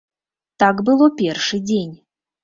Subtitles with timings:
[0.61, 1.93] Так было першы дзень.